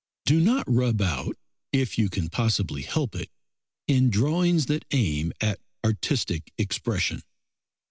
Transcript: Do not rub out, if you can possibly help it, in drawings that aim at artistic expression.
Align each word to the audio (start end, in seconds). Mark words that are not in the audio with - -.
Do 0.25 0.39
not 0.41 0.63
rub 0.67 0.99
out, 0.99 1.35
if 1.71 1.95
you 1.99 2.09
can 2.09 2.27
possibly 2.31 2.81
help 2.81 3.13
it, 3.13 3.29
in 3.87 4.09
drawings 4.09 4.65
that 4.65 4.83
aim 4.89 5.31
at 5.39 5.59
artistic 5.85 6.51
expression. 6.57 7.21